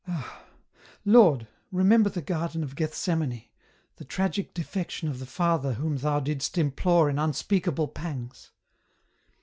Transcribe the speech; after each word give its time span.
Ah! 0.07 0.43
Lord, 1.05 1.47
remember 1.71 2.09
the 2.09 2.23
garden 2.23 2.63
of 2.63 2.75
Gethsemani, 2.75 3.51
the 3.97 4.03
tragic 4.03 4.51
defection 4.51 5.07
of 5.07 5.19
the 5.19 5.27
Father 5.27 5.73
whom 5.75 5.97
Thou 5.97 6.19
didst 6.19 6.57
implore 6.57 7.07
in 7.07 7.17
unspeak 7.19 7.67
able 7.67 7.87
pangs." 7.87 8.49